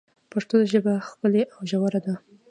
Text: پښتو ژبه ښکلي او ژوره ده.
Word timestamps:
پښتو 0.31 0.55
ژبه 0.71 0.93
ښکلي 1.07 1.43
او 1.53 1.61
ژوره 1.69 1.99
ده. 2.05 2.13